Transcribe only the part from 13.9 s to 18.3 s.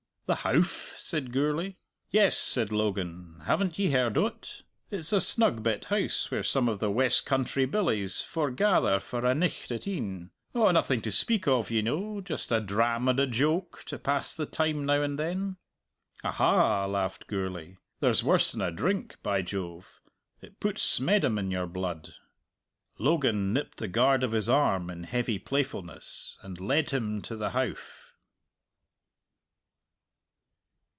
pass the time now and then!" "Aha!" laughed Gourlay, "there's